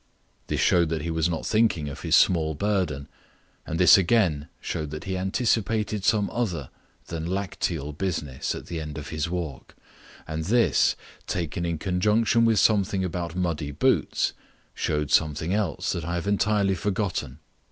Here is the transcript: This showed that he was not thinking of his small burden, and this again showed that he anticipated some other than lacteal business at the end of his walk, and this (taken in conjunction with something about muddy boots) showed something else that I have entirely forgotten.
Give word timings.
This 0.47 0.59
showed 0.59 0.89
that 0.89 1.03
he 1.03 1.11
was 1.11 1.29
not 1.29 1.45
thinking 1.45 1.87
of 1.87 2.01
his 2.01 2.15
small 2.15 2.55
burden, 2.55 3.07
and 3.67 3.79
this 3.79 3.99
again 3.99 4.47
showed 4.59 4.89
that 4.89 5.03
he 5.03 5.15
anticipated 5.15 6.03
some 6.03 6.27
other 6.31 6.71
than 7.05 7.27
lacteal 7.27 7.93
business 7.95 8.55
at 8.55 8.65
the 8.65 8.81
end 8.81 8.97
of 8.97 9.09
his 9.09 9.29
walk, 9.29 9.75
and 10.27 10.45
this 10.45 10.95
(taken 11.27 11.67
in 11.67 11.77
conjunction 11.77 12.45
with 12.45 12.57
something 12.57 13.03
about 13.03 13.35
muddy 13.35 13.69
boots) 13.69 14.33
showed 14.73 15.11
something 15.11 15.53
else 15.53 15.91
that 15.91 16.03
I 16.03 16.15
have 16.15 16.25
entirely 16.25 16.73
forgotten. 16.73 17.37